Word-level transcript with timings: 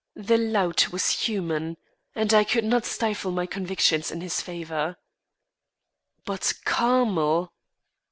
The 0.15 0.39
lout 0.39 0.91
was 0.91 1.11
human; 1.11 1.77
and 2.15 2.33
I 2.33 2.43
could 2.43 2.63
not 2.63 2.85
stifle 2.87 3.29
my 3.29 3.45
convictions 3.45 4.09
in 4.09 4.19
his 4.21 4.41
favour. 4.41 4.97
But 6.25 6.55
Carmel! 6.65 7.53